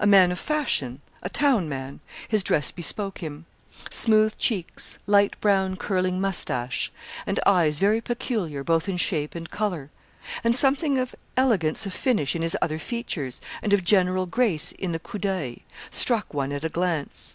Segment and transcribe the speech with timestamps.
[0.00, 3.44] A man of fashion a town man his dress bespoke him:
[3.90, 6.90] smooth cheeks, light brown curling moustache,
[7.26, 9.90] and eyes very peculiar both in shape and colour,
[10.42, 14.92] and something of elegance of finish in his other features, and of general grace in
[14.92, 17.34] the coup d'oeil, struck one at a glance.